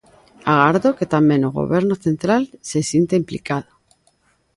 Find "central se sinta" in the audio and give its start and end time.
2.05-3.13